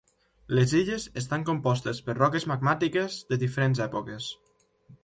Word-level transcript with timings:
Les 0.59 0.71
illes 0.79 1.05
estan 1.21 1.45
compostes 1.49 2.01
per 2.09 2.17
roques 2.21 2.49
magmàtiques 2.53 3.21
de 3.31 3.41
diferents 3.47 3.85
èpoques. 3.89 4.35